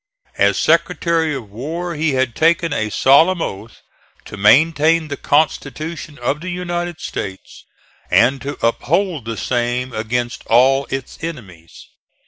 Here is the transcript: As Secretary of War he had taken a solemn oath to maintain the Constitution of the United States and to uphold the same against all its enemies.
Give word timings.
As 0.39 0.57
Secretary 0.57 1.35
of 1.35 1.51
War 1.51 1.93
he 1.93 2.13
had 2.13 2.33
taken 2.33 2.73
a 2.73 2.89
solemn 2.89 3.39
oath 3.39 3.83
to 4.25 4.35
maintain 4.35 5.09
the 5.09 5.15
Constitution 5.15 6.17
of 6.17 6.41
the 6.41 6.49
United 6.49 6.99
States 6.99 7.65
and 8.09 8.41
to 8.41 8.57
uphold 8.65 9.25
the 9.25 9.37
same 9.37 9.93
against 9.93 10.41
all 10.47 10.87
its 10.89 11.19
enemies. 11.23 11.85